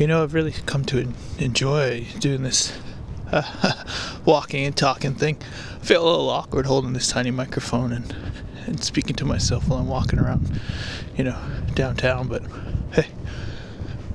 [0.00, 2.72] You know, I've really come to enjoy doing this
[3.30, 3.84] uh,
[4.24, 5.36] walking and talking thing.
[5.74, 8.16] I feel a little awkward holding this tiny microphone and,
[8.64, 10.58] and speaking to myself while I'm walking around,
[11.18, 11.38] you know,
[11.74, 12.42] downtown, but
[12.92, 13.08] hey,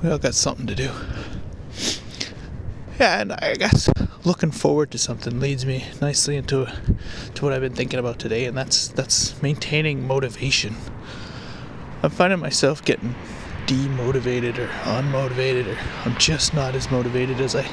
[0.00, 0.92] we all got something to do.
[3.00, 3.90] Yeah, and I guess
[4.22, 6.66] looking forward to something leads me nicely into
[7.34, 10.76] to what I've been thinking about today, and that's that's maintaining motivation.
[12.04, 13.16] I'm finding myself getting
[13.66, 17.68] demotivated or unmotivated, or I'm just not as motivated as I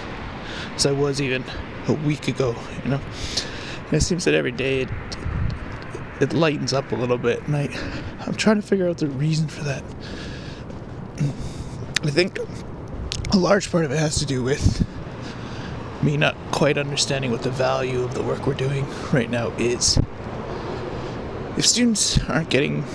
[0.76, 1.44] as I was even
[1.88, 2.56] a week ago.
[2.84, 3.02] You know,
[3.86, 4.90] and it seems that every day it
[6.20, 7.70] it lightens up a little bit, and I
[8.26, 9.84] I'm trying to figure out the reason for that.
[12.04, 12.40] I think
[13.32, 14.86] a large part of it has to do with
[16.02, 20.00] me not quite understanding what the value of the work we're doing right now is.
[21.58, 22.86] If students aren't getting,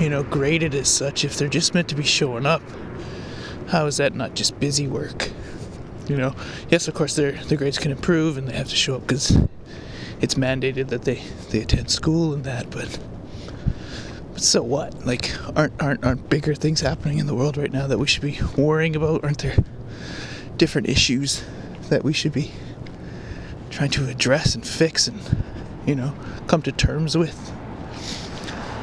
[0.00, 2.62] you know, graded as such, if they're just meant to be showing up,
[3.68, 5.30] how is that not just busy work?
[6.08, 6.34] You know,
[6.68, 9.38] yes, of course, their their grades can improve and they have to show up because
[10.20, 12.98] it's mandated that they they attend school and that, but.
[14.32, 15.06] But so what?
[15.06, 18.22] Like, aren't aren't aren't bigger things happening in the world right now that we should
[18.22, 19.22] be worrying about?
[19.22, 19.56] Aren't there
[20.56, 21.42] different issues
[21.88, 22.52] that we should be
[23.70, 25.18] trying to address and fix and
[25.86, 26.14] you know
[26.46, 27.50] come to terms with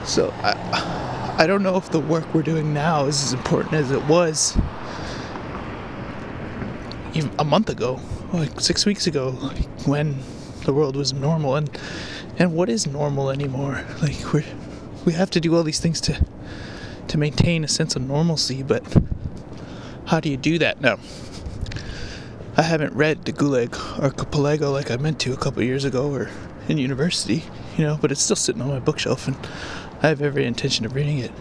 [0.04, 1.07] so i
[1.38, 4.58] i don't know if the work we're doing now is as important as it was
[7.14, 8.00] even a month ago
[8.34, 9.32] like 6 weeks ago
[9.86, 10.20] when
[10.68, 11.56] the world was normal.
[11.56, 11.70] And
[12.38, 13.84] and what is normal anymore?
[14.02, 14.46] Like we
[15.06, 16.24] we have to do all these things to
[17.08, 18.84] to maintain a sense of normalcy but
[20.06, 20.80] how do you do that?
[20.82, 21.00] Now
[22.56, 26.30] I haven't read the Gulag Archipelago like I meant to a couple years ago or
[26.68, 27.44] in university,
[27.78, 29.28] you know, but it's still sitting on my bookshelf.
[29.28, 29.38] And
[30.02, 31.32] I have every intention of reading it.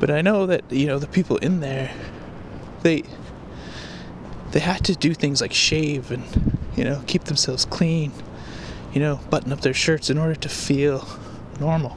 [0.00, 1.92] But I know that, you know, the people in there
[2.82, 3.02] they
[4.50, 8.12] they had to do things like shave and, you know, keep themselves clean,
[8.92, 11.08] you know, button up their shirts in order to feel
[11.58, 11.96] normal.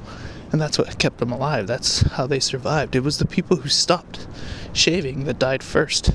[0.51, 1.67] And that's what kept them alive.
[1.67, 2.95] That's how they survived.
[2.95, 4.25] It was the people who stopped
[4.73, 6.11] shaving that died first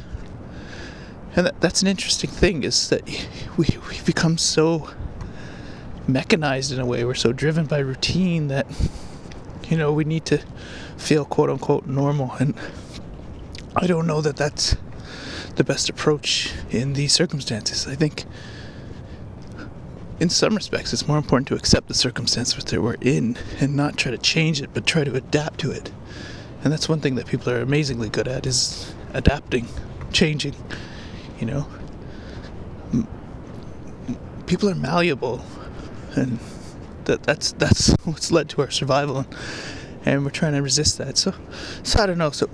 [1.35, 3.07] and that, that's an interesting thing is that
[3.57, 4.91] we we become so
[6.07, 7.05] mechanized in a way.
[7.05, 8.67] We're so driven by routine that
[9.69, 10.39] you know we need to
[10.97, 12.33] feel quote unquote normal.
[12.39, 12.55] And
[13.75, 14.77] i don't know that that's
[15.57, 17.87] the best approach in these circumstances.
[17.87, 18.25] I think
[20.21, 23.97] in some respects it's more important to accept the circumstance that we're in and not
[23.97, 25.91] try to change it but try to adapt to it.
[26.65, 29.67] And that's one thing that people are amazingly good at is adapting
[30.13, 30.55] changing
[31.43, 31.67] you know?
[34.47, 35.45] People are malleable
[36.17, 36.39] and
[37.05, 39.19] that that's that's what's led to our survival.
[39.19, 39.37] And,
[40.05, 41.17] and we're trying to resist that.
[41.19, 41.35] So
[41.83, 42.31] so i don't know.
[42.31, 42.47] So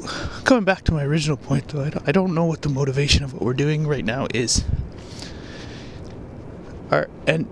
[0.45, 3.25] coming back to my original point though i don't, I don't know what the motivation
[3.25, 4.65] of what we're doing right now is.
[6.91, 7.47] Are and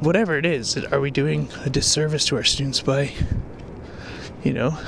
[0.00, 3.12] whatever it is are we doing a disservice to our students by
[4.42, 4.78] you know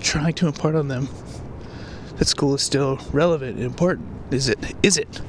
[0.00, 1.08] trying to impart on them
[2.16, 4.08] that school is still relevant and important?
[4.32, 5.20] Is it is it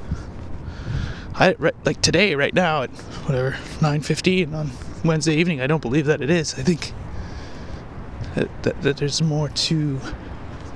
[1.36, 2.92] I like today, right now at
[3.26, 4.70] whatever 9:15 on
[5.04, 5.62] Wednesday evening.
[5.62, 6.54] I don't believe that it is.
[6.54, 6.94] I think
[8.36, 9.98] that, that, that there's more to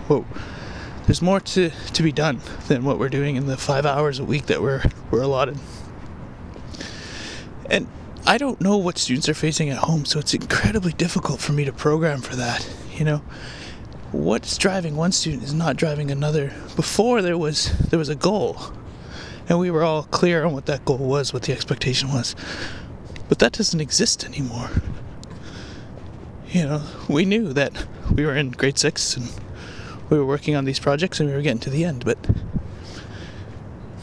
[0.07, 0.25] whoa,
[1.05, 4.23] there's more to, to be done than what we're doing in the five hours a
[4.23, 5.59] week that we're we're allotted.
[7.69, 7.87] And
[8.25, 11.65] I don't know what students are facing at home, so it's incredibly difficult for me
[11.65, 12.67] to program for that.
[12.95, 13.21] You know,
[14.11, 16.51] what's driving one student is not driving another.
[16.75, 18.73] Before there was there was a goal
[19.49, 22.35] and we were all clear on what that goal was, what the expectation was.
[23.29, 24.69] But that doesn't exist anymore.
[26.49, 29.29] You know, we knew that we were in grade six and
[30.09, 32.17] we were working on these projects and we were getting to the end, but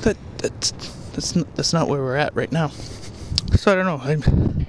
[0.02, 0.72] that that's
[1.12, 2.68] that's not, that's not where we're at right now.
[3.56, 4.00] So I don't know.
[4.02, 4.66] I'm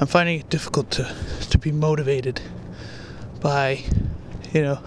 [0.00, 1.14] I'm finding it difficult to
[1.50, 2.42] to be motivated
[3.40, 3.84] by,
[4.52, 4.78] you know,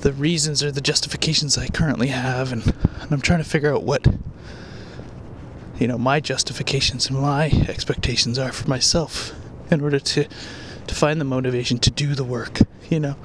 [0.00, 2.64] the reasons or the justifications I currently have, and,
[3.00, 4.06] and I'm trying to figure out what
[5.78, 9.32] you know my justifications and my expectations are for myself
[9.70, 10.26] in order to
[10.86, 12.60] to find the motivation to do the work.
[12.88, 13.16] You know,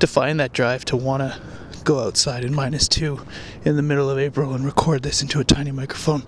[0.00, 1.38] to find that drive to want to
[1.84, 3.20] go outside in minus two
[3.64, 6.22] in the middle of April and record this into a tiny microphone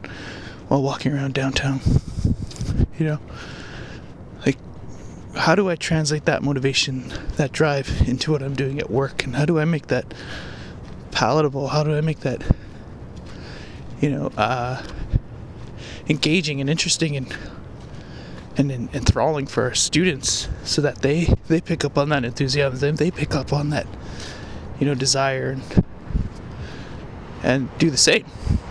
[0.68, 1.80] while walking around downtown.
[2.98, 3.20] You know
[5.36, 9.24] how do I translate that motivation, that drive into what I'm doing at work?
[9.24, 10.12] And how do I make that
[11.10, 11.68] palatable?
[11.68, 12.42] How do I make that,
[14.00, 14.82] you know, uh,
[16.08, 17.36] engaging and interesting and
[18.58, 23.10] and enthralling for our students so that they they pick up on that enthusiasm they
[23.10, 23.86] pick up on that
[24.80, 25.84] you know desire and
[27.46, 28.24] and do the same.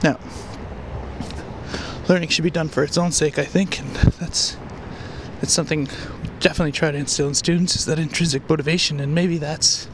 [0.04, 0.20] Now,
[2.10, 4.58] learning should be done for its own sake, I think, and that's
[5.46, 5.88] that's something
[6.40, 9.86] definitely try to instill in students is that intrinsic motivation, and maybe that's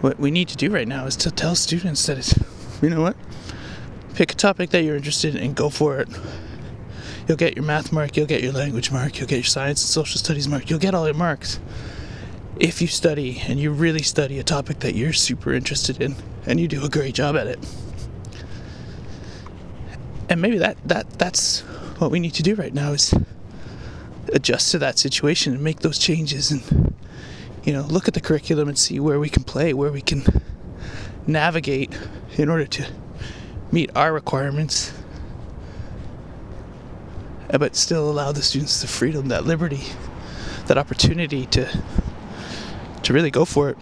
[0.00, 2.34] what we need to do right now is to tell students that it's,
[2.80, 3.14] you know what,
[4.14, 6.08] pick a topic that you're interested in and go for it.
[7.28, 9.90] You'll get your math mark, you'll get your language mark, you'll get your science and
[9.90, 11.60] social studies mark, you'll get all your marks
[12.58, 16.58] if you study and you really study a topic that you're super interested in and
[16.58, 17.58] you do a great job at it.
[20.30, 21.60] And maybe that, that that's
[22.00, 23.12] what we need to do right now is
[24.32, 26.94] adjust to that situation and make those changes and
[27.64, 30.22] you know look at the curriculum and see where we can play where we can
[31.26, 31.96] navigate
[32.36, 32.86] in order to
[33.70, 34.92] meet our requirements
[37.58, 39.82] but still allow the students the freedom that liberty
[40.66, 41.68] that opportunity to
[43.02, 43.78] to really go for it.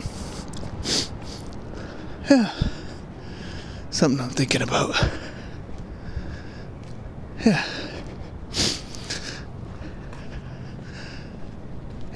[2.28, 2.52] Yeah
[3.90, 4.94] something i'm thinking about.
[7.44, 7.64] Yeah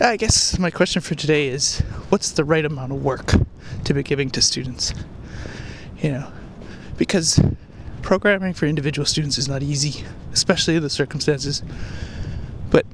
[0.04, 1.80] I guess my question for today is
[2.10, 3.32] what's the right amount of work
[3.84, 4.92] to be giving to students?
[6.02, 6.32] You know,
[6.98, 7.40] because
[8.02, 11.62] programming for individual students is not easy, especially in the circumstances.
[12.68, 12.84] But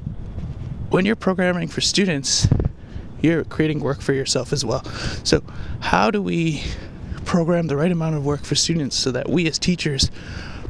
[0.91, 2.47] when you're programming for students,
[3.21, 4.85] you're creating work for yourself as well.
[5.25, 5.43] So,
[5.81, 6.63] how do we
[7.25, 10.13] program the right amount of work for students so that we as teachers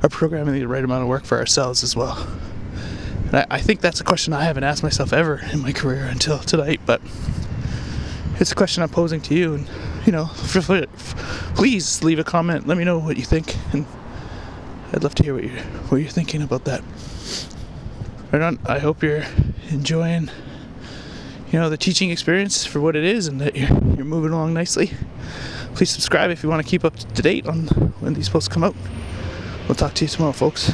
[0.03, 2.27] are programming the right amount of work for ourselves as well?
[3.33, 6.39] I, I think that's a question I haven't asked myself ever in my career until
[6.39, 7.01] tonight, but
[8.39, 9.55] it's a question I'm posing to you.
[9.55, 9.69] And,
[10.07, 10.31] you know,
[11.55, 12.67] please leave a comment.
[12.67, 13.57] Let me know what you think.
[13.73, 13.87] And
[14.93, 16.83] I'd love to hear what you're, what you're thinking about that.
[18.33, 18.59] Right on.
[18.65, 19.25] I hope you're
[19.71, 20.31] enjoying,
[21.53, 24.55] you know, the teaching experience for what it is and that you're, you're moving along
[24.55, 24.93] nicely.
[25.75, 27.67] Please subscribe if you want to keep up to date on
[28.01, 28.75] when these posts come out.
[29.69, 30.73] We'll talk to you tomorrow, folks.